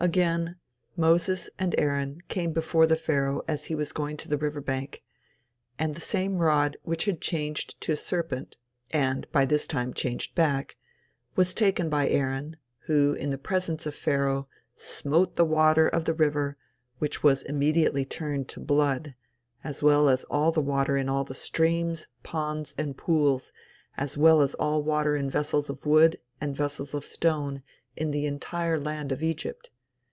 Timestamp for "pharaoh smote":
13.96-15.34